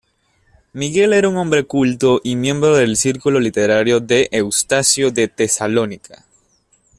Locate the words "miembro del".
2.35-2.97